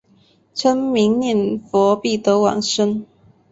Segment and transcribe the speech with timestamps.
[0.55, 3.05] 称名念佛必得往生。